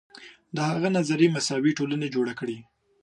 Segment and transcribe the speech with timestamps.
[0.55, 2.57] د هغه نظریې مساوي ټولنې جوړې کړې.